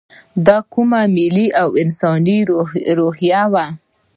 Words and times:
دا 0.45 0.57
کومه 0.73 1.01
ملي 1.15 1.47
او 1.61 1.69
انساني 1.83 2.37
روحیه 2.97 3.43
وه. 3.53 3.65